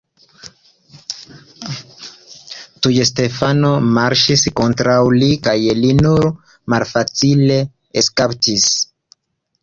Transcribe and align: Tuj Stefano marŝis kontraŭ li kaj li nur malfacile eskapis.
Tuj 2.85 2.93
Stefano 3.09 3.69
marŝis 3.97 4.45
kontraŭ 4.59 4.95
li 5.23 5.27
kaj 5.49 5.53
li 5.81 5.91
nur 5.99 6.25
malfacile 6.75 7.59
eskapis. 8.03 8.67